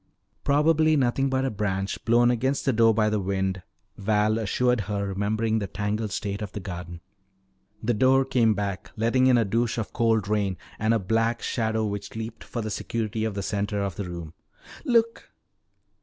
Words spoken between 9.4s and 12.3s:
douche of cold rain and a black shadow which